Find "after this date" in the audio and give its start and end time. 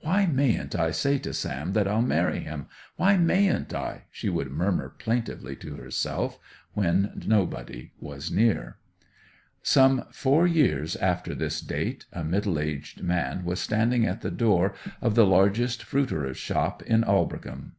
10.96-12.06